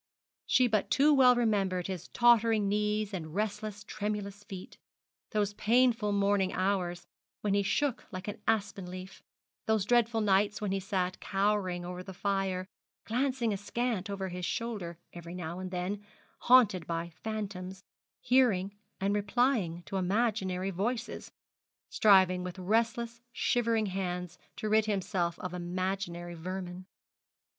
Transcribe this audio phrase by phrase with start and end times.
[0.47, 4.79] She but too well remembered his tottering knees, and restless, tremulous feet:
[5.29, 7.05] those painful morning hours
[7.41, 9.21] when he shook like an aspen leaf:
[9.67, 12.65] those dreadful nights, when he sat cowering over the fire,
[13.05, 16.03] glancing askant over his shoulder every now and then,
[16.39, 17.83] haunted by phantoms,
[18.21, 21.31] hearing and replying to imaginary voices,
[21.91, 26.87] striving with restless, shivering hands to rid himself of imaginary vermin.